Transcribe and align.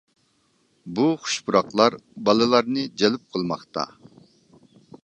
بۇ 0.99 1.05
خۇش 1.25 1.35
پۇراقلار 1.49 1.99
بالىلارنى 2.31 2.87
جەلپ 3.03 3.31
قىلماقتا. 3.37 3.87